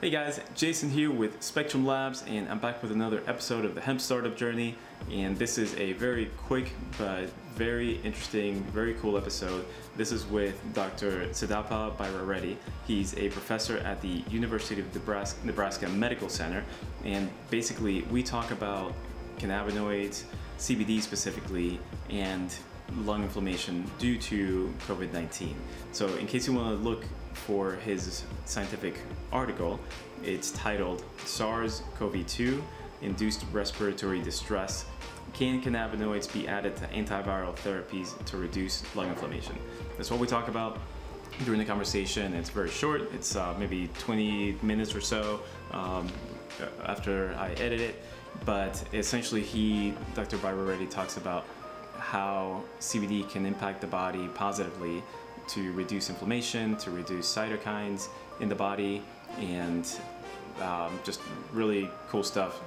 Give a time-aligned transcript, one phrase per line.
[0.00, 3.82] Hey guys, Jason here with Spectrum Labs, and I'm back with another episode of the
[3.82, 4.74] Hemp Startup Journey.
[5.12, 9.66] And this is a very quick but very interesting, very cool episode.
[9.98, 11.26] This is with Dr.
[11.32, 16.64] Siddappa Bhaira He's a professor at the University of Nebraska, Nebraska Medical Center,
[17.04, 18.94] and basically we talk about
[19.38, 20.22] cannabinoids,
[20.56, 21.78] CBD specifically,
[22.08, 22.56] and
[22.98, 25.54] lung inflammation due to COVID 19.
[25.92, 28.94] So, in case you want to look for his scientific
[29.32, 29.80] article,
[30.22, 32.62] it's titled SARS CoV 2
[33.02, 34.84] Induced Respiratory Distress.
[35.32, 39.56] Can cannabinoids be added to antiviral therapies to reduce lung inflammation?
[39.96, 40.78] That's what we talk about
[41.44, 42.34] during the conversation.
[42.34, 46.08] It's very short, it's uh, maybe 20 minutes or so um,
[46.84, 48.04] after I edit it.
[48.44, 50.38] But essentially, he, Dr.
[50.38, 51.44] Byrareddy, talks about
[52.00, 55.02] how CBD can impact the body positively
[55.48, 58.08] to reduce inflammation, to reduce cytokines
[58.40, 59.02] in the body,
[59.38, 59.86] and
[60.60, 61.20] um, just
[61.52, 62.60] really cool stuff.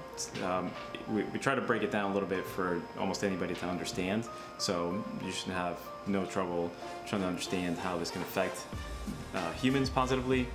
[0.44, 0.72] Um,
[1.09, 4.25] we, we, try to break it down a little bit for almost anybody to understand,
[4.58, 6.72] so you should have no trouble
[7.08, 8.62] trying to understand how this can affect
[9.34, 10.47] uh, humans positively.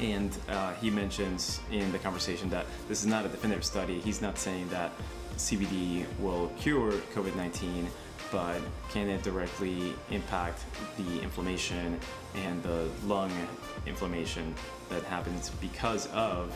[0.00, 4.00] And uh, he mentions in the conversation that this is not a definitive study.
[4.00, 4.92] He's not saying that
[5.36, 7.88] CBD will cure COVID 19,
[8.32, 10.64] but can it directly impact
[10.96, 11.98] the inflammation
[12.34, 13.30] and the lung
[13.86, 14.54] inflammation
[14.88, 16.54] that happens because of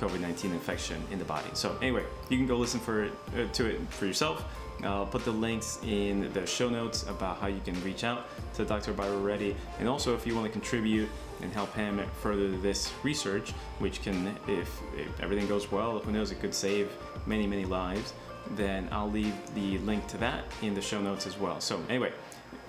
[0.00, 1.50] COVID-19 infection in the body.
[1.52, 4.44] So anyway, you can go listen for uh, to it for yourself.
[4.84, 8.64] I'll put the links in the show notes about how you can reach out to
[8.64, 8.92] Dr.
[8.92, 9.54] Byrareddy.
[9.78, 11.08] And also, if you want to contribute
[11.42, 16.30] and help him further this research, which can, if, if everything goes well, who knows,
[16.30, 16.90] it could save
[17.26, 18.12] many, many lives,
[18.52, 21.60] then I'll leave the link to that in the show notes as well.
[21.60, 22.12] So, anyway,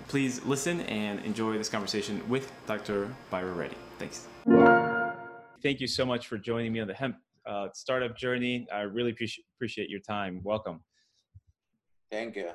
[0.07, 3.13] please listen and enjoy this conversation with Dr.
[3.31, 3.75] Byrareddy.
[3.97, 4.27] Thanks.
[5.63, 8.67] Thank you so much for joining me on the hemp uh, startup journey.
[8.73, 9.15] I really
[9.55, 10.41] appreciate your time.
[10.43, 10.81] Welcome.
[12.11, 12.49] Thank you.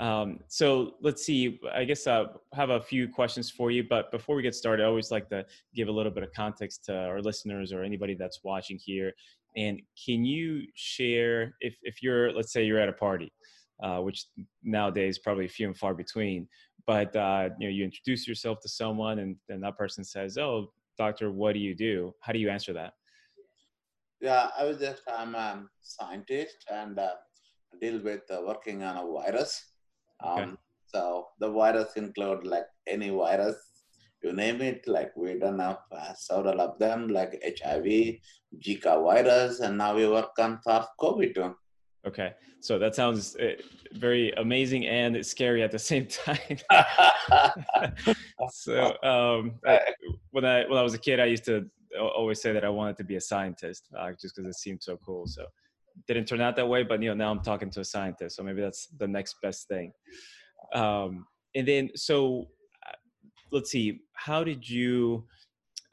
[0.00, 1.60] Um, so let's see.
[1.72, 4.82] I guess I uh, have a few questions for you, but before we get started,
[4.82, 5.44] I always like to
[5.74, 9.12] give a little bit of context to our listeners or anybody that's watching here.
[9.56, 13.32] And can you share if if you're let's say you're at a party,
[13.82, 14.26] uh, which
[14.62, 16.46] nowadays probably few and far between,
[16.86, 20.70] but uh, you know you introduce yourself to someone and then that person says, "Oh,
[20.96, 22.92] doctor, what do you do?" How do you answer that?
[24.20, 27.14] Yeah, I was just I'm a scientist and uh,
[27.80, 29.72] deal with uh, working on a virus.
[30.24, 30.52] Um, okay.
[30.86, 33.56] So the virus include like any virus,
[34.22, 34.86] you name it.
[34.86, 38.18] Like we don't have uh, several of them, like HIV,
[38.64, 41.54] Zika virus, and now we work on SARS-CoV-2.
[42.06, 43.52] Okay, so that sounds uh,
[43.92, 46.58] very amazing and scary at the same time.
[48.50, 49.58] so um,
[50.30, 51.68] when I when I was a kid, I used to
[52.00, 54.96] always say that I wanted to be a scientist, uh, just because it seemed so
[55.04, 55.26] cool.
[55.26, 55.44] So
[56.06, 58.42] didn't turn out that way, but you know now I'm talking to a scientist, so
[58.42, 59.92] maybe that's the next best thing.
[60.74, 62.48] Um, and then so
[62.86, 62.92] uh,
[63.50, 65.24] let's see, how did you?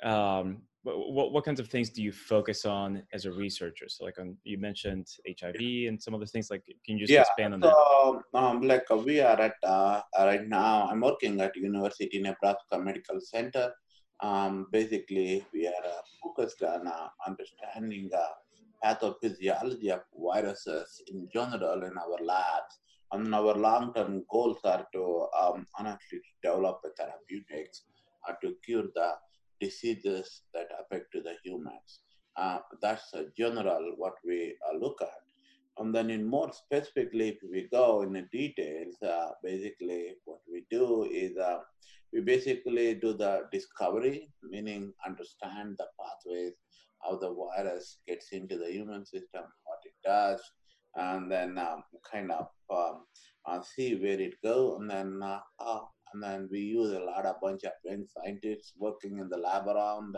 [0.04, 3.86] Um, what, what kinds of things do you focus on as a researcher?
[3.88, 6.52] So, like, on you mentioned HIV and some other things.
[6.52, 8.40] Like, can you just yeah, expand on so, that?
[8.40, 10.88] Um, like we are at uh, right now.
[10.88, 13.74] I'm working at University Nebraska Medical Center.
[14.22, 18.34] Um, basically, we are uh, focused on uh, understanding uh,
[18.84, 22.80] pathophysiology of viruses in general in our labs.
[23.12, 27.84] And our long-term goals are to um, honestly develop therapeutics
[28.28, 29.14] uh, to cure the
[29.62, 32.02] diseases that affect the humans.
[32.36, 35.22] Uh, that's a general what we uh, look at.
[35.78, 40.66] And then in more specifically, if we go in the details, uh, basically what we
[40.70, 41.60] do is uh,
[42.14, 46.54] we basically do the discovery, meaning understand the pathways
[47.06, 50.42] how the virus gets into the human system, what it does,
[50.96, 53.06] and then um, kind of um,
[53.46, 55.82] uh, see where it goes, and then uh, uh,
[56.14, 59.68] and then we use a lot of bunch of young scientists working in the lab
[59.68, 60.16] around,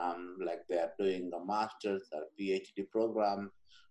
[0.00, 3.50] um, like they are doing a master's or PhD program,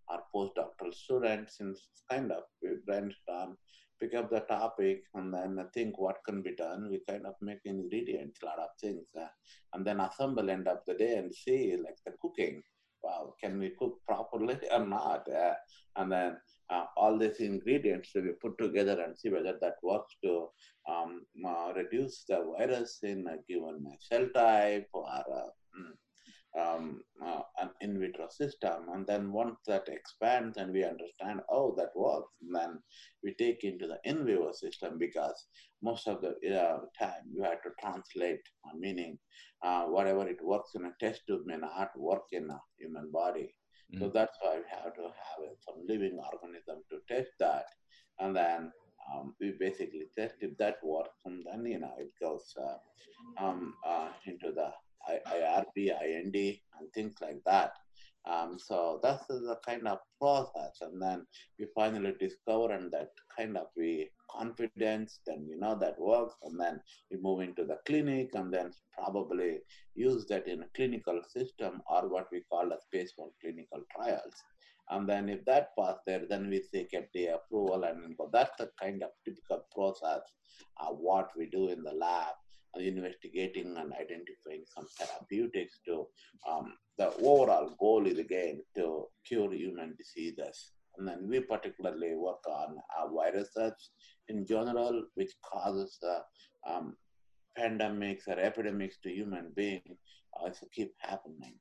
[0.10, 1.76] or postdoctoral students, and
[2.10, 3.58] kind of we brainstorm
[4.00, 6.90] pick up the topic and then think what can be done.
[6.90, 9.28] We kind of make ingredients, a lot of things, uh,
[9.74, 12.62] and then assemble end of the day and see like the cooking.
[13.04, 15.28] Wow, can we cook properly or not?
[15.30, 15.54] Uh,
[15.96, 16.38] and then
[16.70, 20.48] uh, all these ingredients be put together and see whether that works to
[20.90, 25.94] um, uh, reduce the virus in a given cell type or uh, mm,
[26.58, 28.90] um, uh, and, in vitro system.
[28.94, 32.80] And then once that expands and we understand, oh, that works, then
[33.24, 35.48] we take into the in vivo system because
[35.82, 39.18] most of the uh, time you have to translate, uh, meaning
[39.64, 43.54] uh, whatever it works in a test tube may not work in a human body.
[43.94, 44.04] Mm-hmm.
[44.04, 47.66] So that's why we have to have some living organism to test that.
[48.20, 48.72] And then
[49.14, 53.74] um, we basically test if that works, and then you know it goes uh, um,
[53.86, 54.72] uh, into the
[55.10, 57.74] IRB, IND, and things like that.
[58.26, 61.26] Um, so that's the kind of process, and then
[61.58, 66.60] we finally discover, and that kind of we confidence, then we know that works, and
[66.60, 69.60] then we move into the clinic, and then probably
[69.96, 74.44] use that in a clinical system or what we call a space for clinical trials.
[74.90, 79.04] And then if that pass there, then we seek FDA approval, and that's the kind
[79.04, 80.22] of typical process
[80.86, 82.36] of what we do in the lab
[82.76, 86.06] investigating and identifying some therapeutics to
[86.50, 90.72] um, the overall goal is again to cure human diseases.
[90.98, 93.92] And then we particularly work on uh, viruses
[94.30, 96.96] in general, which causes uh, um,
[97.58, 99.98] pandemics or epidemics to human beings
[100.40, 101.56] uh, to keep happening.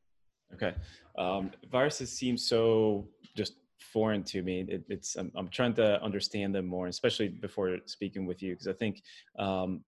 [0.55, 0.75] Okay.
[1.19, 4.65] Um, viruses seem so just foreign to me.
[4.69, 8.69] It, it's I'm, I'm, trying to understand them more, especially before speaking with you, because
[8.69, 9.03] I think
[9.39, 9.83] um,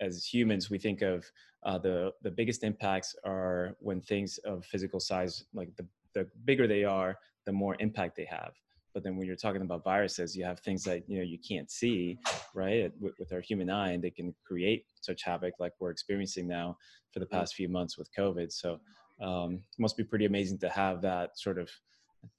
[0.00, 1.24] as humans we think of
[1.64, 6.66] uh, the the biggest impacts are when things of physical size, like the the bigger
[6.66, 8.52] they are, the more impact they have.
[8.92, 11.70] But then when you're talking about viruses, you have things that you know you can't
[11.70, 12.18] see,
[12.54, 12.92] right?
[13.00, 16.76] With, with our human eye, and they can create such havoc like we're experiencing now
[17.12, 18.52] for the past few months with COVID.
[18.52, 18.78] So
[19.20, 21.70] um, it must be pretty amazing to have that sort of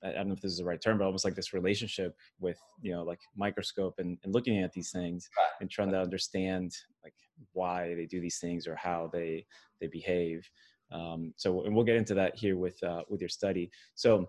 [0.04, 2.60] I don't know if this is the right term, but almost like this relationship with,
[2.82, 5.30] you know, like microscope and, and looking at these things
[5.62, 6.74] and trying to understand
[7.04, 7.14] like
[7.54, 9.46] why they do these things or how they,
[9.80, 10.48] they behave.
[10.92, 13.72] Um, so, and we'll get into that here with, uh, with your study.
[13.96, 14.28] So,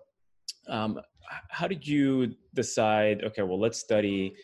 [0.67, 0.99] um,
[1.49, 4.35] how did you decide, okay, well, let's study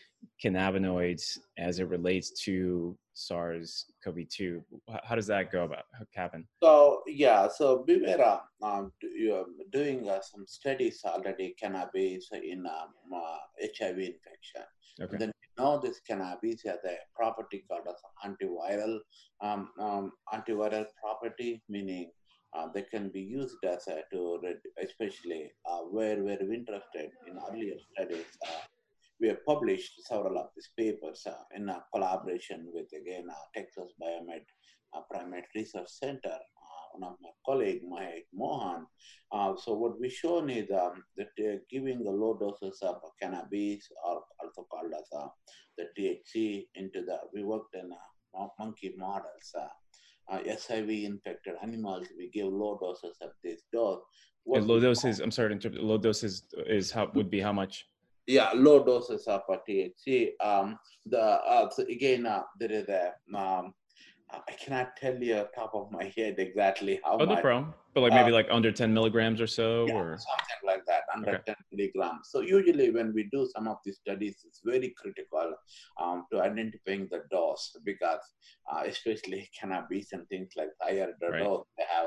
[0.42, 4.62] cannabinoids as it relates to SARS-CoV-2.
[5.04, 5.84] How does that go about
[6.14, 6.46] happen?
[6.62, 8.92] So yeah, so we were uh, um,
[9.72, 14.62] doing uh, some studies already cannabis in um, uh, HIV infection.
[15.00, 15.16] Okay.
[15.16, 18.98] Then we know this cannabis has a property called as antiviral
[19.40, 22.10] um, um, antiviral property, meaning
[22.54, 24.40] uh, they can be used as a, to
[24.82, 28.60] especially uh, where we're interested in earlier studies uh,
[29.20, 33.92] we have published several of these papers uh, in a collaboration with, again, uh, Texas
[34.00, 34.44] Biomed
[34.94, 38.86] uh, Primate Research Center, uh, one of my colleague, Mahesh Mohan.
[39.32, 41.28] Uh, so what we've shown is um, that
[41.70, 45.08] giving the low doses of cannabis, or also called as
[45.78, 47.90] the THC, into the, we worked in
[48.58, 49.54] monkey models.
[50.30, 54.00] Uh, SIV infected animals, we give low doses of this dose.
[54.46, 57.86] low doses, I'm sorry to interrupt, low doses is how would be how much?
[58.26, 60.30] Yeah, low doses of THC.
[60.40, 63.74] Um, the uh, so again, uh, there is a um,
[64.30, 67.36] I cannot tell you top of my head exactly how oh, much.
[67.36, 67.74] no problem.
[67.94, 71.02] But like maybe uh, like under 10 milligrams or so, yeah, or something like that,
[71.14, 71.42] under okay.
[71.46, 72.28] 10 milligrams.
[72.30, 75.54] So usually when we do some of these studies, it's very critical
[76.02, 78.18] um, to identifying the dose because
[78.72, 81.44] uh, especially cannabis and things like higher the right.
[81.44, 82.06] dose, they have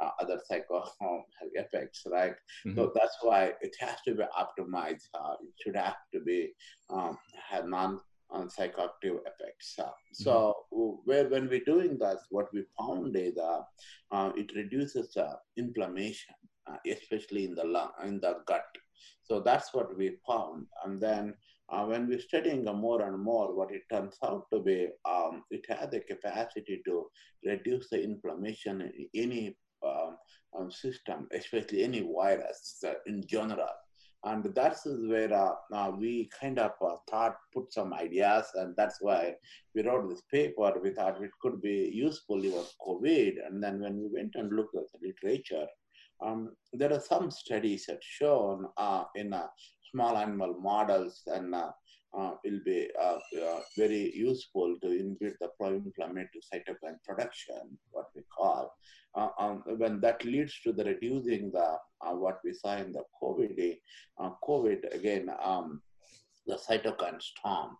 [0.00, 0.84] uh, other psycho
[1.54, 2.34] effects, right?
[2.66, 2.74] Mm-hmm.
[2.74, 5.08] So that's why it has to be optimized.
[5.14, 6.52] Uh, it should have to be
[6.90, 7.16] um,
[7.50, 8.00] have non
[8.32, 9.78] on psychoactive effects.
[9.78, 11.00] Uh, so mm-hmm.
[11.04, 13.60] where when we're doing that, what we found is uh,
[14.10, 16.34] uh, it reduces uh, inflammation,
[16.70, 18.64] uh, especially in the lung, in the gut.
[19.22, 20.66] So that's what we found.
[20.84, 21.34] And then
[21.68, 25.64] uh, when we're studying more and more, what it turns out to be, um, it
[25.68, 27.06] has the capacity to
[27.44, 30.16] reduce the inflammation in any um,
[30.58, 33.68] um, system, especially any virus in general
[34.24, 38.98] and that's where uh, uh, we kind of uh, thought put some ideas and that's
[39.00, 39.34] why
[39.74, 40.72] we wrote this paper.
[40.82, 43.44] We thought it could be useful even covid.
[43.46, 45.66] And then when we went and looked at the literature
[46.24, 49.46] um, there are some studies that shown uh, in uh,
[49.90, 51.54] small animal models and
[52.18, 58.22] uh, will be uh, uh, very useful to inhibit the pro-inflammatory cytokine production, what we
[58.36, 58.74] call.
[59.14, 63.02] Uh, um, when that leads to the reducing the uh, what we saw in the
[63.22, 63.76] COVID,
[64.18, 65.82] uh, COVID again, um,
[66.46, 67.76] the cytokine storm.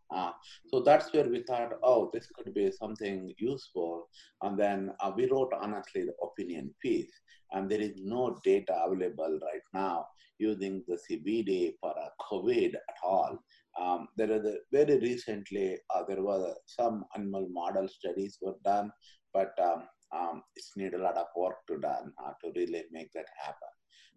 [0.67, 4.09] so that's where we thought, oh, this could be something useful.
[4.43, 7.11] And then we wrote honestly the opinion piece,
[7.51, 10.07] and there is no data available right now
[10.39, 11.95] using the CBD for
[12.31, 13.39] COVID at all.
[13.81, 18.93] Um, there are the, very recently uh, there was some animal model studies were done,
[19.33, 23.12] but um, um, it's need a lot of work to done uh, to really make
[23.12, 23.69] that happen.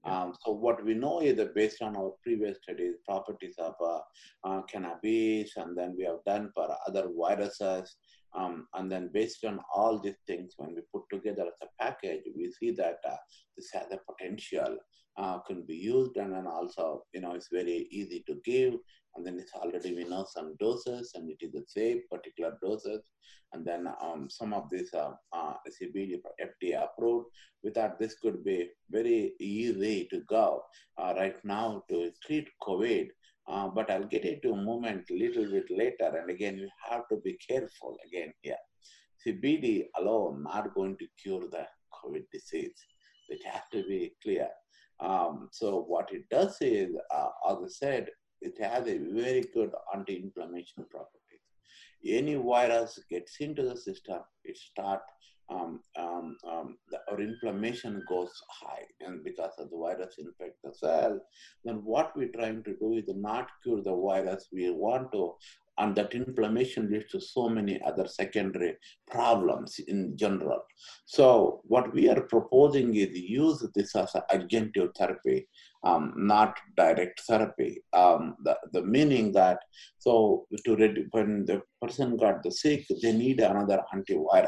[0.05, 4.01] Um, so what we know is that based on our previous studies, properties of uh,
[4.43, 7.95] uh, cannabis, and then we have done for other viruses,
[8.35, 12.23] um, and then based on all these things, when we put together as a package,
[12.35, 13.15] we see that uh,
[13.55, 14.77] this has a potential,
[15.17, 18.73] uh, can be used, and then also, you know, it's very easy to give,
[19.15, 23.01] and then it's already we know some doses, and it is the same particular doses,
[23.53, 27.27] and then um, some of these uh, uh, CBD FDA approved.
[27.63, 30.63] With that, this could be very easy to go
[30.97, 33.07] uh, right now to treat COVID.
[33.47, 36.17] Uh, but I'll get into a moment a little bit later.
[36.17, 38.57] And again, you have to be careful again here.
[39.25, 42.75] CBD alone not going to cure the COVID disease.
[43.29, 44.49] It has to be clear.
[44.99, 48.09] Um, so what it does is, uh, as I said,
[48.41, 51.21] it has a very good anti-inflammation properties.
[52.05, 55.01] Any virus gets into the system, it start
[55.49, 61.19] um, um, um, the, inflammation goes high, and because of the virus infect the cell,
[61.63, 64.47] then what we're trying to do is not cure the virus.
[64.51, 65.33] We want to,
[65.77, 68.75] and that inflammation leads to so many other secondary
[69.09, 70.61] problems in general.
[71.05, 75.47] So what we are proposing is use this as adjunctive therapy,
[75.83, 77.83] um, not direct therapy.
[77.93, 79.59] Um, the, the meaning that
[79.99, 84.47] so to when the person got the sick, they need another antiviral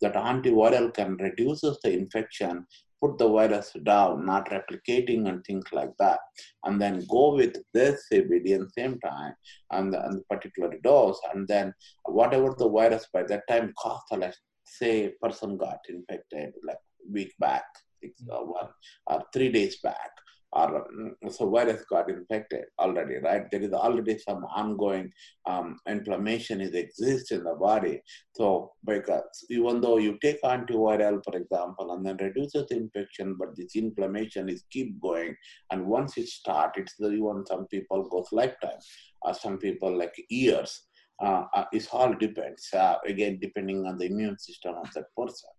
[0.00, 2.66] that antiviral can reduce the infection,
[3.00, 6.20] put the virus down, not replicating and things like that,
[6.64, 9.34] and then go with this CBD the same time
[9.72, 11.74] and the, and the particular dose, and then
[12.04, 16.78] whatever the virus by that time caused, let's say person got infected like
[17.10, 17.64] week back,
[18.00, 18.68] six, uh, one,
[19.06, 20.10] or three days back,
[20.52, 23.50] or mm, so virus got infected already, right?
[23.50, 25.10] There is already some ongoing
[25.46, 28.02] um, inflammation is exists in the body.
[28.34, 33.56] So because even though you take antiviral, for example, and then reduces the infection, but
[33.56, 35.34] this inflammation is keep going,
[35.70, 38.80] and once it starts, it's the even some people goes lifetime,
[39.22, 40.82] or some people like years.
[41.22, 42.68] Uh, uh, it all depends.
[42.74, 45.50] Uh, again, depending on the immune system of that person.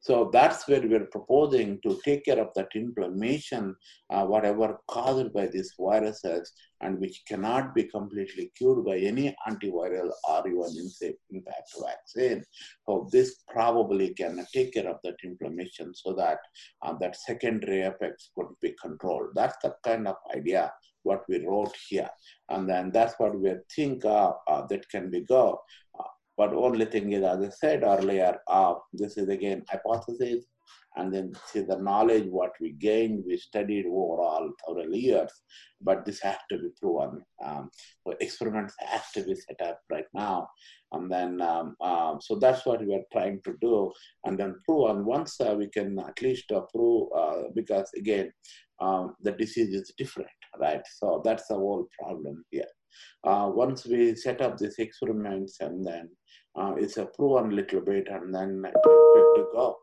[0.00, 3.74] So that's where we're proposing to take care of that inflammation,
[4.10, 10.10] uh, whatever caused by these viruses, and which cannot be completely cured by any antiviral
[10.28, 10.90] or even
[11.30, 12.44] impact vaccine.
[12.86, 16.38] So this probably can take care of that inflammation so that
[16.82, 19.30] uh, that secondary effects could be controlled.
[19.34, 22.10] That's the kind of idea what we wrote here.
[22.48, 25.60] And then that's what we think uh, uh, that can be go.
[26.38, 30.44] Uh, but only thing is, as I said earlier, uh, this is again hypothesis,
[30.96, 35.30] and then see the knowledge what we gained, we studied overall several years,
[35.80, 37.22] but this has to be proven.
[37.44, 37.70] Um,
[38.04, 40.48] so experiments have to be set up right now,
[40.92, 43.92] and then um, um, so that's what we are trying to do,
[44.24, 44.90] and then prove.
[44.90, 48.32] And once uh, we can at least uh, prove, uh, because again,
[48.80, 50.82] um, the disease is different, right?
[50.96, 52.66] So that's the whole problem here.
[53.24, 56.08] Uh, once we set up these experiments and then
[56.56, 59.76] uh, it's a proven little bit and then good to go.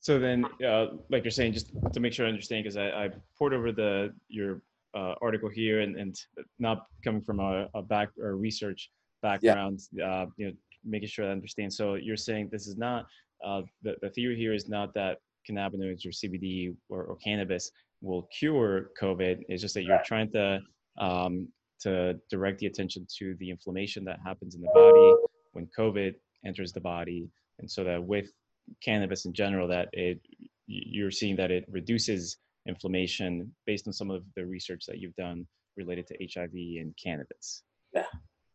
[0.00, 3.10] So then, uh, like you're saying, just to make sure I understand, because I, I
[3.38, 4.60] poured over the your
[4.96, 6.16] uh, article here, and, and
[6.58, 8.90] not coming from a, a back or research
[9.22, 10.22] background, yeah.
[10.22, 10.52] uh, you know,
[10.84, 11.72] making sure I understand.
[11.72, 13.06] So you're saying this is not
[13.44, 17.70] uh, the the theory here is not that cannabinoids or CBD or, or cannabis
[18.02, 19.42] will cure COVID.
[19.48, 20.60] It's just that you're trying to
[20.98, 21.48] um,
[21.80, 25.14] to direct the attention to the inflammation that happens in the body
[25.52, 27.28] when COVID enters the body,
[27.58, 28.28] and so that with
[28.82, 30.20] cannabis in general, that it
[30.66, 35.46] you're seeing that it reduces inflammation based on some of the research that you've done
[35.76, 37.62] related to HIV and cannabis.
[37.92, 38.04] Yeah.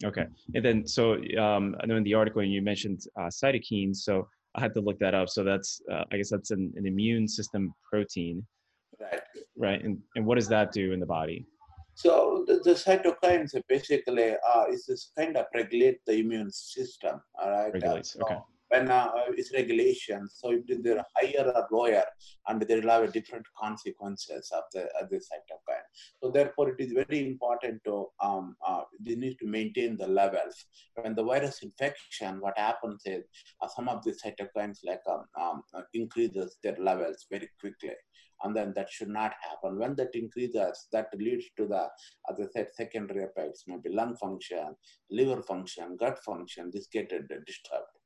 [0.06, 0.26] Okay.
[0.54, 4.62] And then, so um, I know in the article you mentioned uh, cytokines, so I
[4.62, 5.30] had to look that up.
[5.30, 8.46] So that's, uh, I guess that's an, an immune system protein.
[9.00, 9.22] Right.
[9.56, 9.84] Right.
[9.84, 11.46] And, and what does that do in the body?
[11.94, 17.22] So the, the cytokines basically uh, is this kind of regulate the immune system.
[17.42, 17.74] All right.
[17.74, 18.14] Regulates.
[18.14, 18.38] So okay.
[18.70, 22.04] When uh, it's regulation, so if they're higher or lower,
[22.48, 25.88] and they will have different consequences of the of the cytokine.
[26.22, 30.66] So therefore, it is very important to um, uh, they need to maintain the levels.
[30.96, 33.24] When the virus infection, what happens is
[33.62, 37.96] uh, some of the cytokines like um, um, increases their levels very quickly
[38.44, 39.80] and then that should not happen.
[39.80, 41.88] When that increases, that leads to the,
[42.30, 44.76] as I said, secondary effects, maybe lung function,
[45.10, 47.97] liver function, gut function, this get disturbed.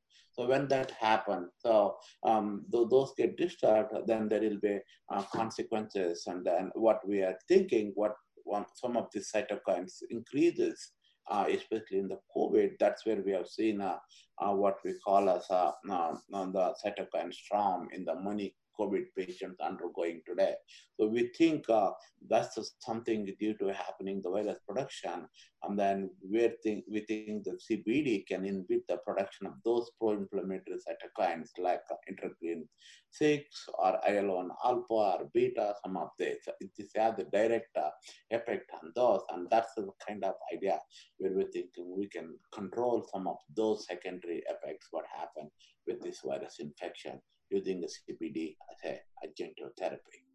[0.42, 4.80] So when that happens, so um, th- those get disturbed, then there will be
[5.14, 6.24] uh, consequences.
[6.26, 10.94] And then what we are thinking, what one, some of these cytokines increases,
[11.30, 13.98] uh, especially in the COVID, that's where we have seen uh,
[14.42, 19.60] uh what we call as uh, uh, the cytokine storm in the money COVID patients
[19.62, 20.56] undergoing today.
[21.00, 21.92] So we think uh,
[22.32, 25.28] that's something due to happening the virus production,
[25.64, 30.78] and then we think we think the CBD can inhibit the production of those pro-inflammatory
[30.86, 32.62] cytokines like interleukin
[33.10, 35.74] six or IL-1 alpha or beta.
[35.84, 37.90] Some of this it has a direct uh,
[38.32, 40.80] effect on those, and that's the kind of idea
[41.18, 45.52] where we're thinking we can control some of those secondary effects what happen
[45.86, 47.20] with this virus infection
[47.50, 50.31] using the CBD as a adjunctive therapy.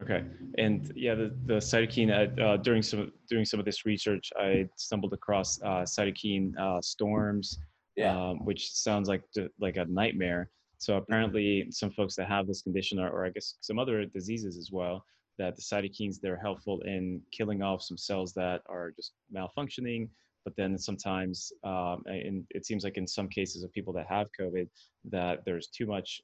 [0.00, 0.24] Okay,
[0.58, 4.68] and yeah, the, the cytokine uh, uh, during some doing some of this research, I
[4.76, 7.58] stumbled across uh, cytokine uh, storms,
[7.96, 8.16] yeah.
[8.16, 9.24] um, which sounds like
[9.58, 10.50] like a nightmare.
[10.78, 14.56] So apparently, some folks that have this condition, or, or I guess some other diseases
[14.56, 15.04] as well,
[15.36, 20.08] that the cytokines they're helpful in killing off some cells that are just malfunctioning.
[20.44, 24.28] But then sometimes, um, and it seems like in some cases of people that have
[24.40, 24.68] COVID,
[25.10, 26.22] that there's too much.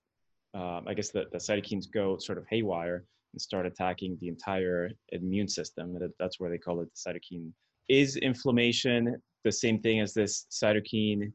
[0.54, 3.04] Um, I guess the, the cytokines go sort of haywire
[3.34, 5.98] and start attacking the entire immune system.
[6.20, 7.50] That's where they call it the cytokine.
[7.88, 11.32] Is inflammation the same thing as this cytokine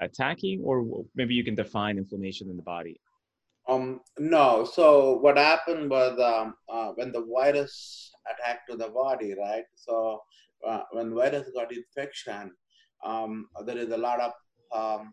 [0.00, 3.00] attacking, or maybe you can define inflammation in the body?
[3.68, 4.64] Um, no.
[4.64, 9.64] So what happened was um, uh, when the virus attacked to the body, right?
[9.76, 10.20] So
[10.66, 12.50] uh, when virus got infection,
[13.04, 14.32] um, there is a lot of
[14.72, 15.12] um,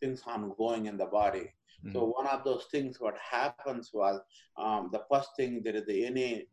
[0.00, 1.50] things ongoing in the body.
[1.84, 1.92] Mm-hmm.
[1.92, 4.20] So one of those things, what happens was
[4.58, 6.46] um, the first thing there is any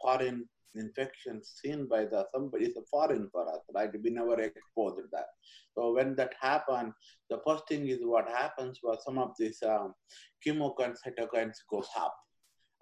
[0.00, 3.90] foreign infection seen by the somebody is a foreign for us, right?
[4.02, 5.26] We never exposed that.
[5.74, 6.92] So when that happened,
[7.30, 9.94] the first thing is what happens was some of these um,
[10.46, 12.14] chemokines, cytokines goes up.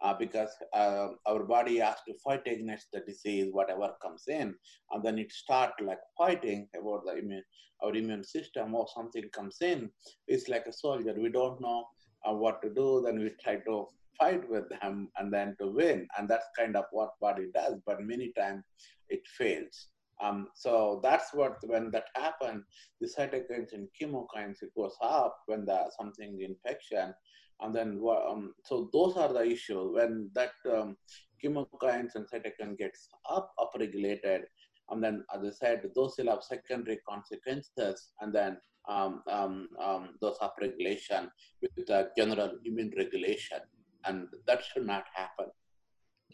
[0.03, 4.55] Uh, because uh, our body has to fight against the disease, whatever comes in,
[4.91, 7.43] and then it start like fighting about the immune,
[7.83, 9.91] our immune system or something comes in.
[10.29, 11.15] It's like a soldier.
[11.17, 11.85] We don't know
[12.29, 13.03] uh, what to do.
[13.05, 13.89] Then we try to
[14.19, 17.77] fight with them and then to win, and that's kind of what body does.
[17.87, 18.65] But many times
[19.09, 19.89] it fails.
[20.21, 22.65] Um, so that's what when that happens,
[23.01, 27.15] the cytokines and chemokines it goes up when the something infection
[27.61, 30.97] and then, um, so those are the issues when that um,
[31.43, 34.43] chemokines and cytokine gets up, upregulated,
[34.91, 40.11] and then as I said, those will have secondary consequences, and then um, um, um,
[40.21, 41.29] those upregulation
[41.61, 43.59] with the general immune regulation,
[44.05, 45.47] and that should not happen.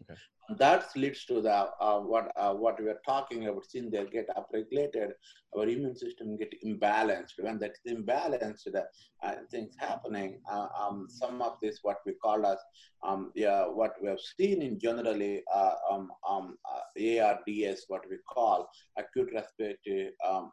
[0.00, 0.18] Okay.
[0.59, 3.64] That leads to the uh, what uh, what we are talking about.
[3.64, 5.12] Since they get upregulated
[5.57, 7.35] our immune system get imbalanced.
[7.38, 8.66] When that is imbalanced
[9.22, 12.59] uh, things happening uh, um, some of this what we call as
[13.07, 18.16] um, yeah what we have seen in generally uh, um, um, uh, ARDS what we
[18.28, 20.50] call acute respiratory um,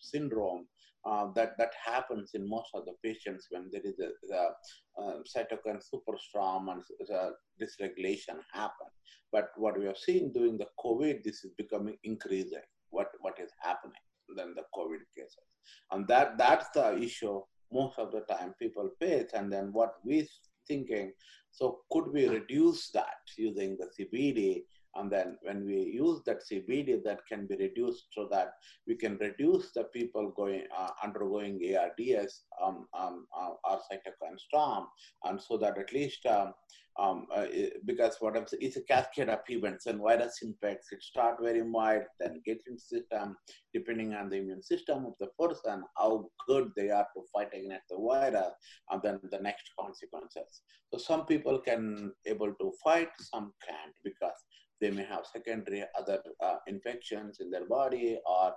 [0.00, 0.66] syndrome
[1.06, 5.22] uh, that that happens in most of the patients when there is a, a, a
[5.32, 8.88] cytokine superstorm and the dysregulation happen.
[9.32, 12.66] But what we have seen during the COVID, this is becoming increasing.
[12.90, 14.04] What what is happening
[14.36, 15.46] than the COVID cases,
[15.92, 17.40] and that that's the issue
[17.72, 19.30] most of the time people face.
[19.34, 20.28] And then what we
[20.66, 21.12] thinking,
[21.50, 24.62] so could we reduce that using the CBD
[24.98, 28.52] and then when we use that CBD, that can be reduced so that
[28.86, 34.86] we can reduce the people going uh, undergoing ARDS um, um, uh, or cytokine storm,
[35.24, 36.52] and so that at least um,
[36.98, 37.46] um, uh,
[37.84, 40.88] because what I'm saying, it's a cascade of events and virus infects.
[40.92, 43.36] It start very mild, then get into system,
[43.74, 47.88] depending on the immune system of the person, how good they are to fight against
[47.90, 48.52] the virus,
[48.90, 50.62] and then the next consequences.
[50.92, 54.38] So some people can able to fight, some can't because
[54.80, 58.52] they may have secondary other uh, infections in their body or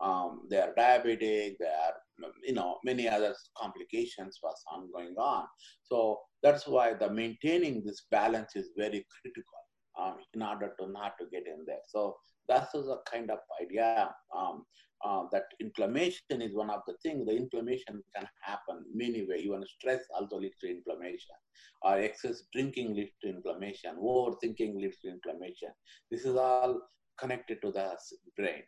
[0.00, 1.94] um, they are diabetic, they are,
[2.42, 5.44] you know, many other complications was ongoing on.
[5.82, 9.58] So that's why the maintaining this balance is very critical
[10.00, 11.82] um, in order to not to get in there.
[11.88, 12.16] So
[12.48, 14.64] that's a kind of idea um,
[15.04, 17.26] uh, that inflammation is one of the things.
[17.26, 19.44] The inflammation can happen many ways.
[19.44, 21.36] Even stress also leads to inflammation,
[21.82, 25.70] or excess drinking leads to inflammation, overthinking leads to inflammation.
[26.10, 26.80] This is all
[27.18, 27.96] connected to the
[28.36, 28.62] brain.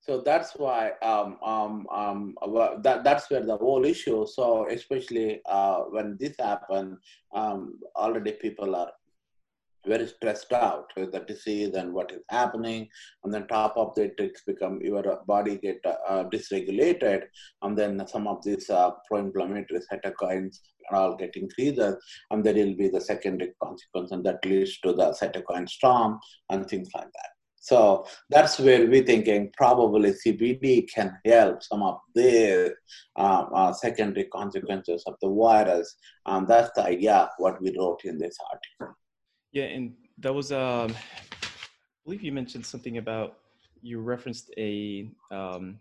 [0.00, 2.34] So that's why um, um, um,
[2.82, 4.24] that, that's where the whole issue.
[4.26, 6.98] So especially uh, when this happened,
[7.34, 8.92] um, already people are
[9.86, 12.88] very stressed out with the disease and what is happening
[13.24, 17.22] and then top of that it's become your body get uh, dysregulated
[17.62, 21.96] and then some of these uh, pro-inflammatory cytokines are all get increases
[22.30, 26.18] and there will be the secondary consequence and that leads to the cytokine storm
[26.50, 27.30] and things like that
[27.66, 32.76] So that's where we're thinking probably CBD can help some of the
[33.16, 35.96] uh, uh, secondary consequences of the virus.
[36.26, 38.96] And that's the idea what we wrote in this article.
[39.56, 41.46] Yeah, and that was, um, I
[42.04, 43.38] believe you mentioned something about,
[43.80, 45.80] you referenced a, um,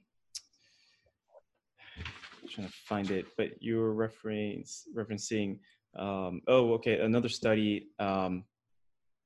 [2.41, 5.59] I'm trying to find it, but you were reference, referencing,
[5.99, 8.45] um, oh, okay, another study um,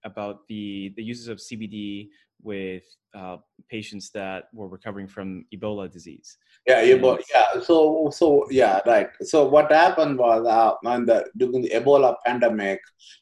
[0.03, 2.09] about the, the uses of CBD
[2.41, 3.37] with uh,
[3.69, 6.37] patients that were recovering from Ebola disease.
[6.67, 7.19] Yeah, Ebola.
[7.33, 7.61] Yeah.
[7.61, 9.09] So, so yeah, right.
[9.21, 12.79] So what happened was uh, the during the Ebola pandemic,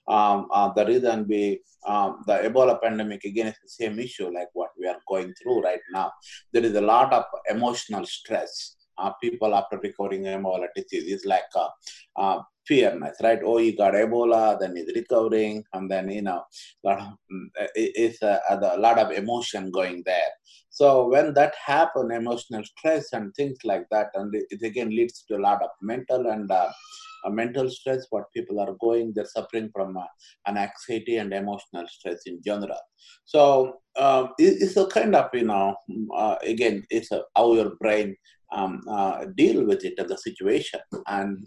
[0.08, 4.50] um, uh, the reason we um, the Ebola pandemic again is the same issue like
[4.54, 6.12] what we are going through right now.
[6.52, 8.76] There is a lot of emotional stress.
[8.98, 13.40] Uh, people after recovering Ebola disease is like uh, fearness, right?
[13.44, 16.44] Oh, he got Ebola, then he's recovering, and then you know,
[16.84, 20.32] lot of, mm, it's a, a lot of emotion going there.
[20.70, 25.38] So when that happen, emotional stress and things like that, and it again leads to
[25.38, 26.70] a lot of mental and uh,
[27.30, 28.06] mental stress.
[28.10, 30.04] What people are going, they're suffering from uh,
[30.46, 32.80] an anxiety and emotional stress in general.
[33.26, 35.76] So um, it, it's a kind of you know,
[36.16, 38.16] uh, again, it's a, how your brain
[38.54, 41.46] um, uh, deal with it as a situation and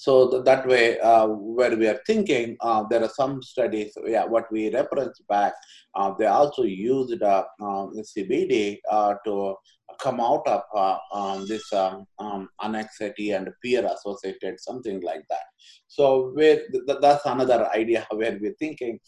[0.00, 4.24] so th- that way, uh, where we are thinking, uh, there are some studies, yeah,
[4.24, 5.52] what we reference back,
[5.94, 9.56] uh, they also used uh, um, CBD uh, to
[10.00, 15.44] come out of uh, um, this um, um, anxiety and fear associated, something like that.
[15.86, 16.62] So th-
[17.02, 18.98] that's another idea where we're thinking,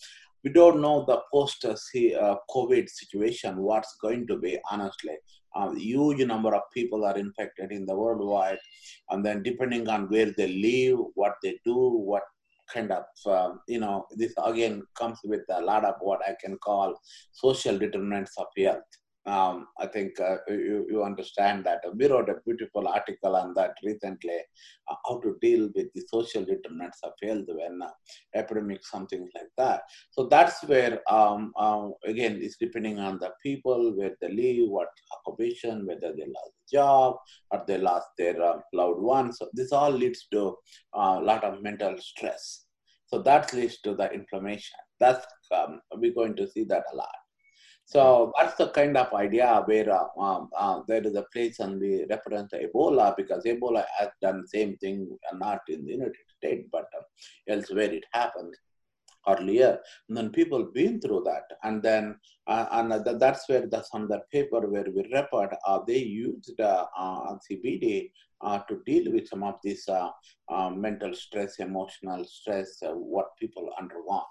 [0.45, 5.15] we don't know the post COVID situation, what's going to be, honestly
[5.55, 8.59] a huge number of people are infected in the worldwide.
[9.11, 12.23] And then depending on where they live what they do what
[12.73, 16.57] kind of um, you know this again comes with a lot of what i can
[16.59, 16.95] call
[17.33, 18.83] social determinants of health
[19.25, 21.81] um, I think uh, you, you understand that.
[21.95, 24.39] We wrote a beautiful article on that recently,
[24.91, 27.91] uh, how to deal with the social determinants of health when uh,
[28.35, 29.83] epidemic, something like that.
[30.11, 34.89] So that's where, um, um, again, it's depending on the people, where they live, what
[35.27, 37.17] occupation, whether they lost a job
[37.53, 39.39] or they lost their uh, loved ones.
[39.39, 40.57] So this all leads to
[40.95, 42.65] a uh, lot of mental stress.
[43.07, 44.79] So that leads to the inflammation.
[44.99, 47.22] That's um, we're going to see that a lot.
[47.93, 51.79] So that's the kind of idea where uh, um, uh, there is a place and
[51.79, 56.25] we reference Ebola because Ebola has done the same thing, uh, not in the United
[56.39, 57.03] States, but uh,
[57.51, 58.55] elsewhere it happened
[59.29, 59.79] earlier.
[60.09, 61.43] And then people been through that.
[61.65, 66.59] And then, uh, and that's where the another paper where we report, uh, they used
[66.59, 66.87] uh,
[67.45, 68.11] CBD
[68.69, 69.87] to deal with some of this
[70.75, 74.23] mental stress, emotional stress, what people undergone.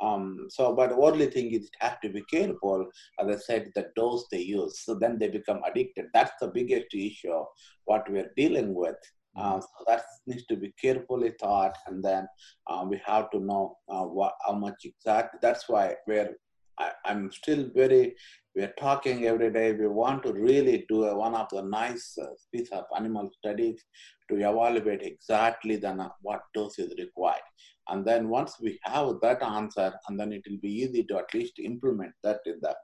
[0.00, 2.86] Um, so, but only thing is have to be careful,
[3.20, 4.80] as I said, the dose they use.
[4.84, 6.06] So then they become addicted.
[6.12, 7.44] That's the biggest issue
[7.84, 8.96] what we're dealing with.
[9.36, 12.26] Uh, so that needs to be carefully thought, and then
[12.68, 15.40] uh, we have to know uh, what, how much exactly.
[15.42, 16.36] That's why we're
[16.78, 18.14] I, am still very.
[18.54, 19.72] We're talking every day.
[19.72, 23.82] We want to really do a, one of the nice uh, piece of animal studies
[24.30, 27.42] to evaluate exactly then what dose is required.
[27.88, 31.32] And then once we have that answer, and then it will be easy to at
[31.34, 32.74] least implement that in the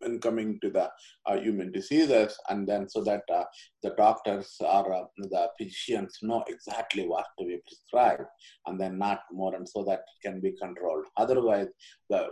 [0.00, 0.90] when coming to the
[1.26, 3.44] uh, human diseases, and then so that uh,
[3.82, 8.28] the doctors or uh, the physicians know exactly what to be prescribed,
[8.66, 11.06] and then not more, and so that it can be controlled.
[11.16, 11.68] Otherwise,
[12.10, 12.28] the,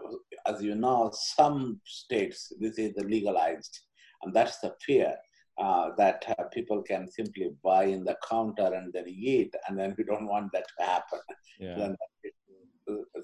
[0.47, 3.81] as you know, some states this is legalized,
[4.23, 5.15] and that's the fear
[5.63, 9.95] uh, that uh, people can simply buy in the counter and then eat, and then
[9.97, 11.21] we don't want that to happen.
[11.59, 11.77] Yeah.
[11.79, 11.97] Then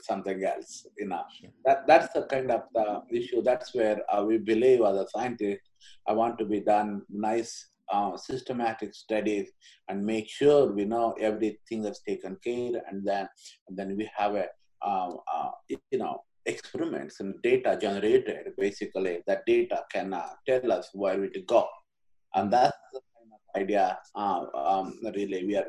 [0.00, 1.22] something else, you know.
[1.38, 1.50] Sure.
[1.64, 3.42] That that's the kind of the issue.
[3.42, 5.62] That's where uh, we believe as a scientist,
[6.06, 7.52] I want to be done nice
[7.90, 9.50] uh, systematic studies
[9.88, 13.28] and make sure we know everything that's taken care and then
[13.68, 14.46] and then we have a
[14.82, 20.90] uh, uh, you know experiments and data generated basically that data can uh, tell us
[20.92, 21.66] where we to go
[22.34, 25.66] and that's the kind of idea uh, um, really we are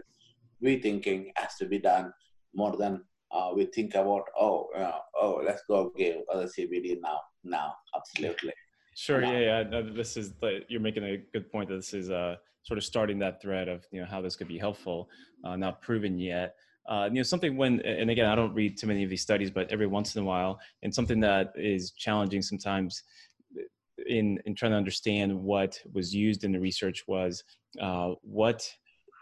[0.63, 2.11] rethinking has to be done
[2.53, 7.19] more than uh, we think about oh uh, oh let's go give other CBD now
[7.43, 8.53] now absolutely.
[8.99, 9.21] Sure.
[9.21, 9.31] Now.
[9.31, 9.63] Yeah.
[9.71, 9.81] Yeah.
[9.93, 10.33] this is
[10.67, 11.69] you're making a good point.
[11.69, 14.49] That this is uh, sort of starting that thread of you know how this could
[14.49, 15.09] be helpful,
[15.45, 16.55] uh, not proven yet.
[16.87, 19.51] Uh, you know something when and again I don't read too many of these studies,
[19.51, 23.03] but every once in a while, and something that is challenging sometimes
[24.07, 27.43] in in trying to understand what was used in the research was
[27.81, 28.67] uh, what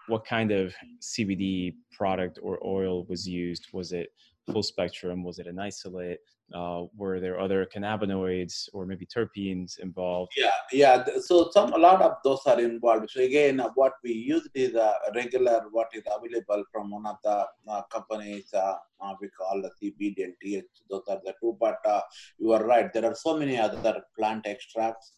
[0.08, 3.68] what kind of CBD product or oil was used?
[3.74, 4.10] Was it
[4.52, 5.24] full spectrum?
[5.24, 6.20] Was it an isolate?
[6.54, 10.32] Uh, were there other cannabinoids or maybe terpenes involved?
[10.38, 11.06] Yeah, yeah.
[11.20, 13.10] So some a lot of those are involved.
[13.10, 17.18] So again, uh, what we used is a regular what is available from one of
[17.24, 20.66] the uh, companies uh, uh we call the CBD and TH.
[20.90, 21.58] Those are the two.
[21.60, 22.02] But uh,
[22.40, 22.92] you are right.
[22.94, 25.12] There are so many other plant extracts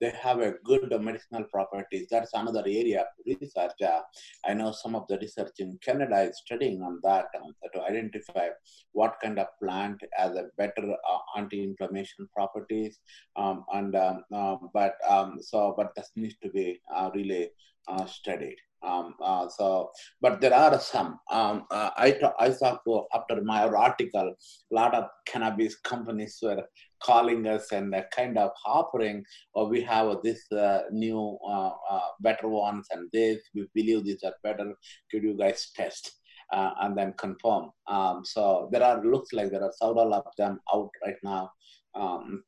[0.00, 2.06] they have a good medicinal properties.
[2.10, 3.06] That's another area of
[3.40, 3.72] research.
[3.82, 4.00] Uh,
[4.44, 8.48] I know some of the research in Canada is studying on that um, to identify
[8.92, 12.98] what kind of plant has a better uh, anti-inflammation properties.
[13.36, 17.50] Um, and um, uh, but um, so but this needs to be uh, really
[17.88, 18.56] uh, studied.
[18.82, 21.18] Um, uh, so, but there are some.
[21.30, 22.78] Um, uh, I I saw
[23.12, 24.34] after my article,
[24.72, 26.62] a lot of cannabis companies were
[27.06, 31.72] calling us and uh, kind of offering, or oh, we have this uh, new uh,
[31.90, 33.38] uh, better ones and this.
[33.54, 34.74] We believe these are better.
[35.10, 36.12] Could you guys test?
[36.52, 37.64] and then confirm.
[37.88, 41.50] Um, so there are looks like there are several of them out right now.
[41.96, 42.44] Um,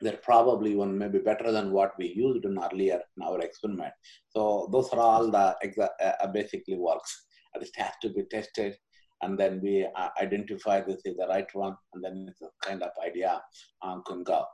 [0.00, 3.92] they're probably one maybe better than what we used in earlier in our experiment.
[4.28, 7.26] So those are all the exa- uh, basically works.
[7.54, 8.76] It has to be tested,
[9.22, 12.82] and then we uh, identify this is the right one, and then it's a kind
[12.82, 13.42] of idea
[13.82, 14.44] um, can go.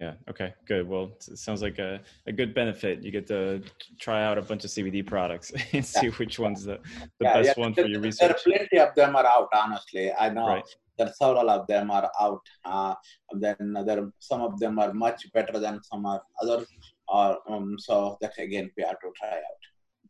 [0.00, 0.14] Yeah.
[0.28, 0.52] Okay.
[0.66, 0.88] Good.
[0.88, 3.04] Well, it sounds like a, a good benefit.
[3.04, 3.62] You get to
[4.00, 6.12] try out a bunch of CBD products and see yeah.
[6.12, 6.80] which one's the,
[7.20, 7.62] the yeah, best yeah.
[7.62, 8.42] one for your research.
[8.44, 9.48] There are plenty of them are out.
[9.52, 10.48] Honestly, I know.
[10.48, 12.40] Right that several of them are out.
[12.64, 12.94] Uh,
[13.32, 16.66] then there some of them are much better than some are others.
[17.08, 19.62] Or um, so that again we have to try out.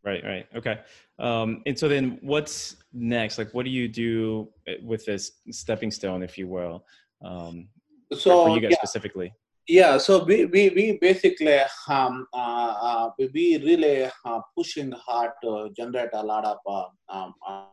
[0.04, 0.80] Right, right, okay.
[1.18, 3.38] Um, and so then, what's next?
[3.38, 6.84] Like, what do you do eh, with this stepping stone, if you will?
[7.24, 7.68] Um,
[8.12, 8.76] so for you guys yeah.
[8.78, 9.32] specifically.
[9.66, 15.70] Yeah, so we, we, we basically um, uh, uh, we really uh, pushing hard to
[15.74, 16.58] generate a lot of
[17.08, 17.64] uh,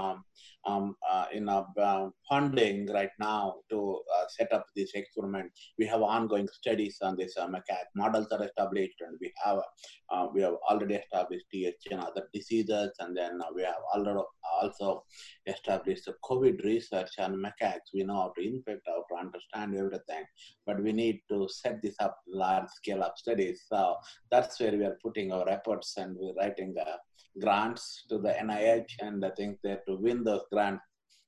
[0.00, 0.24] um,
[0.66, 5.50] um, uh, in a, uh, funding right now to uh, set up this experiment.
[5.78, 9.60] We have ongoing studies on this uh, macaque models are established, and we have
[10.10, 14.20] uh, we have already established TH and other diseases, and then uh, we have already
[14.60, 15.04] also
[15.46, 17.92] established the COVID research on macaques.
[17.94, 20.24] We know how to infect, how to understand everything,
[20.66, 23.64] but we need to set this up large scale of studies.
[23.68, 23.96] So
[24.30, 26.74] that's where we are putting our efforts, and we're writing
[27.38, 30.82] grants to the NIH, and I think that to win those grants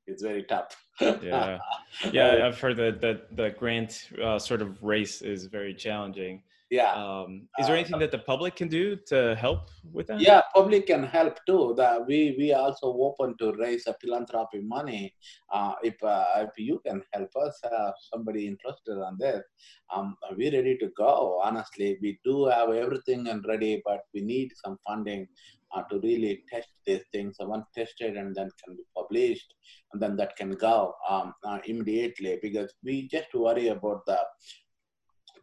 [0.07, 0.77] is very tough.
[1.01, 1.59] yeah,
[2.13, 6.43] yeah, I've heard that that the grant uh, sort of race is very challenging.
[6.73, 6.95] Yeah.
[6.95, 10.21] Um, is there uh, anything uh, that the public can do to help with that?
[10.21, 11.75] Yeah, public can help too.
[11.77, 15.15] That we we also open to raise a philanthropy money.
[15.53, 19.43] Uh, if uh, if you can help us, uh, somebody interested on this,
[19.95, 21.43] um, we're ready to go.
[21.45, 25.29] Honestly, we do have everything and ready, but we need some funding
[25.75, 27.37] uh, to really test these things.
[27.39, 29.55] So once tested and then can be published,
[29.93, 34.19] and then that can go um, uh, immediately because we just worry about the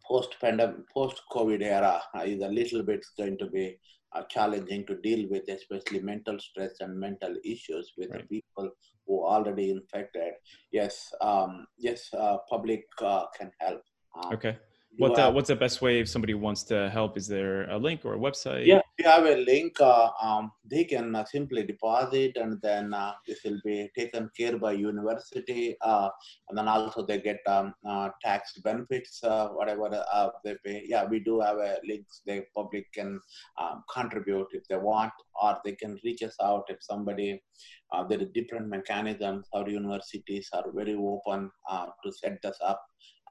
[0.06, 3.78] post-pandemic, post-COVID era uh, is a little bit going to be
[4.12, 8.28] uh, challenging to deal with, especially mental stress and mental issues with right.
[8.28, 8.70] the people
[9.06, 10.32] who are already infected.
[10.72, 13.82] Yes, um, yes, uh, public uh, can help.
[14.32, 14.58] okay.
[14.98, 17.16] What uh, what's the best way if somebody wants to help?
[17.16, 18.66] Is there a link or a website?
[18.66, 19.80] Yeah, we have a link.
[19.80, 24.58] Uh, um, they can uh, simply deposit, and then uh, this will be taken care
[24.58, 26.08] by university, uh,
[26.48, 29.88] and then also they get um, uh, tax benefits, whatever
[30.44, 30.82] they pay.
[30.86, 32.22] Yeah, we do have a links.
[32.26, 33.20] The public can
[33.58, 37.40] um, contribute if they want, or they can reach us out if somebody.
[38.08, 39.46] there are different mechanisms.
[39.52, 42.82] Our universities are very open to set this up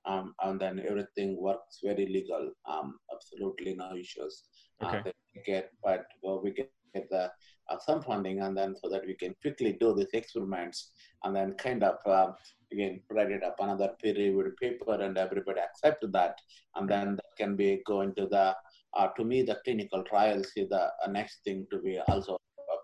[0.05, 2.51] um, and then everything works very legal.
[2.69, 4.43] Um, absolutely no issues.
[4.81, 5.09] Uh, okay.
[5.09, 7.31] Uh, we get, but well, we get the
[7.69, 10.91] uh, some funding, and then so that we can quickly do these experiments,
[11.23, 12.31] and then kind of uh,
[12.71, 16.35] again write it up another peer-reviewed paper, and everybody accept that,
[16.75, 18.55] and then that can be going to the.
[18.97, 22.39] Uh, to me, the clinical trials is the uh, next thing to be also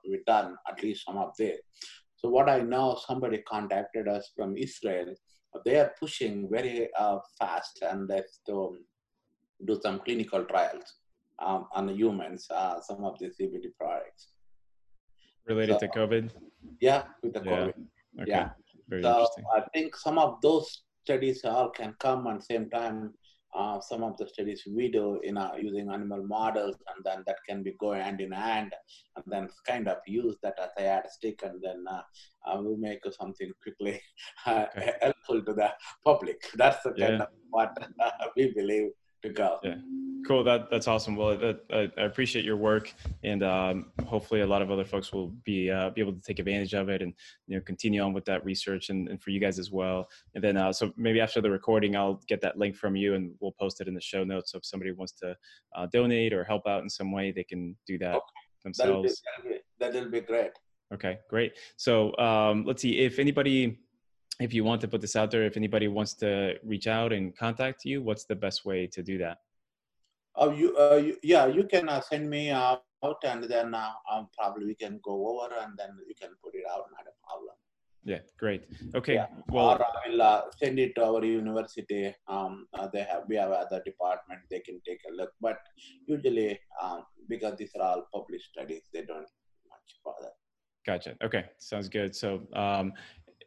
[0.09, 1.57] be done, at least some of this.
[2.17, 5.13] So what I know, somebody contacted us from Israel
[5.63, 8.77] they are pushing very uh, fast and that's to
[9.65, 10.95] do some clinical trials
[11.39, 14.29] um, on humans, uh, some of the CBD products.
[15.47, 16.31] Related so, to COVID?
[16.79, 17.51] Yeah, with the yeah.
[17.51, 17.73] COVID.
[18.21, 18.31] Okay.
[18.31, 18.49] Yeah.
[18.87, 23.13] Very so I think some of those studies all can come at the same time
[23.55, 27.37] uh, some of the studies we do in uh, using animal models, and then that
[27.47, 28.73] can be go hand in hand,
[29.15, 32.01] and then kind of use that as a stick, and then uh,
[32.47, 34.01] uh, we make something quickly
[34.45, 34.93] uh, okay.
[35.01, 35.71] helpful to the
[36.03, 36.41] public.
[36.55, 37.23] That's the kind yeah.
[37.23, 37.77] of what
[38.35, 38.89] we believe
[39.27, 39.59] to go.
[39.63, 39.75] Yeah.
[40.27, 40.43] Cool.
[40.43, 41.15] That that's awesome.
[41.15, 42.91] Well, that, I, I appreciate your work,
[43.23, 46.39] and um, hopefully, a lot of other folks will be uh, be able to take
[46.39, 47.13] advantage of it, and
[47.45, 50.07] you know, continue on with that research, and, and for you guys as well.
[50.33, 53.33] And then, uh, so maybe after the recording, I'll get that link from you, and
[53.39, 54.51] we'll post it in the show notes.
[54.51, 55.37] So if somebody wants to
[55.75, 58.25] uh, donate or help out in some way, they can do that okay.
[58.63, 59.21] themselves.
[59.37, 60.51] That'll be, that'll be, great.
[60.91, 61.53] Okay, great.
[61.77, 63.79] So um, let's see if anybody
[64.39, 67.35] if you want to put this out there, if anybody wants to reach out and
[67.35, 69.39] contact you, what's the best way to do that?
[70.35, 72.83] Oh, you, uh, you yeah, you can uh, send me out
[73.23, 76.63] and then uh, um, probably we can go over and then you can put it
[76.69, 77.55] out, not a problem.
[78.03, 78.65] Yeah, great.
[78.93, 79.15] Okay.
[79.15, 79.27] Yeah.
[79.49, 82.13] Well, or I will uh, send it to our university.
[82.27, 84.41] Um, uh, they have we have other department.
[84.51, 85.31] They can take a look.
[85.41, 85.57] But
[86.05, 89.27] usually, um, because these are all published studies, they don't
[89.69, 90.29] much bother.
[90.85, 91.15] Gotcha.
[91.23, 92.15] Okay, sounds good.
[92.15, 92.93] So, um,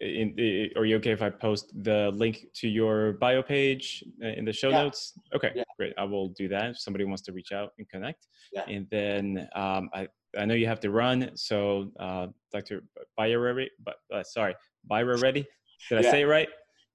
[0.01, 4.29] in, in, are you okay if I post the link to your bio page uh,
[4.29, 4.83] in the show yeah.
[4.83, 5.19] notes?
[5.35, 5.65] Okay, yeah.
[5.77, 5.95] great.
[5.99, 8.27] I will do that if somebody wants to reach out and connect.
[8.53, 8.65] Yeah.
[8.69, 10.09] And then um, I,
[10.39, 12.83] I know you have to run, so uh, Dr.
[13.19, 14.55] Byrareddy, but uh, sorry,
[14.91, 15.45] Byrareddy.
[15.89, 16.49] Did I say it right?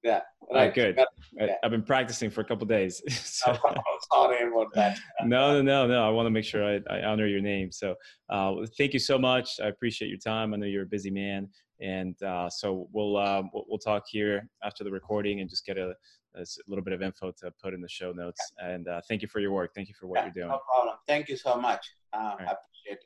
[0.04, 0.20] Yeah.
[0.52, 0.74] Right.
[0.74, 1.00] good.
[1.40, 3.02] I, have been practicing for a couple days.
[3.10, 3.74] so, oh,
[4.14, 5.00] sorry about that.
[5.24, 6.06] no, no, no, no.
[6.06, 7.72] I want to make sure I, I honor your name.
[7.72, 7.96] So
[8.30, 9.60] uh, thank you so much.
[9.64, 10.54] I appreciate your time.
[10.54, 11.48] I know you're a busy man.
[11.84, 15.78] And uh, so we'll, uh, we'll, we'll talk here after the recording and just get
[15.78, 15.94] a,
[16.36, 18.42] a little bit of info to put in the show notes.
[18.58, 19.72] And uh, thank you for your work.
[19.76, 20.48] Thank you for what yeah, you're doing.
[20.48, 20.96] No problem.
[21.08, 21.86] Thank you so much.
[22.14, 22.48] Uh, right.
[22.48, 23.00] I appreciate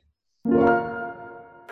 [0.84, 0.87] it.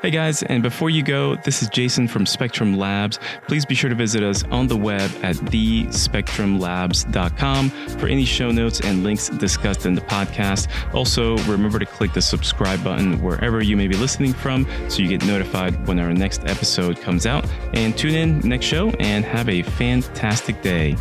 [0.06, 3.18] Hey guys, and before you go, this is Jason from Spectrum Labs.
[3.48, 8.80] Please be sure to visit us on the web at thespectrumlabs.com for any show notes
[8.82, 10.68] and links discussed in the podcast.
[10.94, 15.08] Also, remember to click the subscribe button wherever you may be listening from so you
[15.08, 17.44] get notified when our next episode comes out.
[17.74, 20.96] And tune in next show and have a fantastic day.